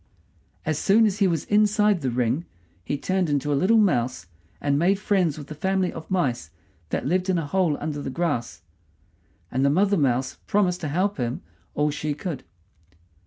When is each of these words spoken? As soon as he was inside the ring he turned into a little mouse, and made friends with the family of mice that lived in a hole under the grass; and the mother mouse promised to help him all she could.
As 0.65 0.79
soon 0.79 1.05
as 1.05 1.19
he 1.19 1.27
was 1.27 1.43
inside 1.45 2.01
the 2.01 2.09
ring 2.09 2.45
he 2.83 2.97
turned 2.97 3.29
into 3.29 3.53
a 3.53 3.53
little 3.53 3.77
mouse, 3.77 4.25
and 4.59 4.79
made 4.79 4.97
friends 4.97 5.37
with 5.37 5.45
the 5.45 5.53
family 5.53 5.93
of 5.93 6.09
mice 6.09 6.49
that 6.89 7.05
lived 7.05 7.29
in 7.29 7.37
a 7.37 7.45
hole 7.45 7.77
under 7.79 8.01
the 8.01 8.09
grass; 8.09 8.63
and 9.51 9.63
the 9.63 9.69
mother 9.69 9.97
mouse 9.97 10.37
promised 10.47 10.81
to 10.81 10.87
help 10.87 11.17
him 11.17 11.43
all 11.75 11.91
she 11.91 12.15
could. 12.15 12.43